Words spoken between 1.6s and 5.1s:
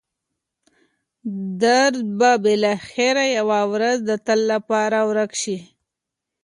درد به بالاخره یوه ورځ د تل لپاره